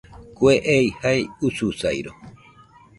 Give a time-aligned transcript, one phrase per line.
[0.39, 1.21] Kue ei jae
[1.51, 2.11] ususairo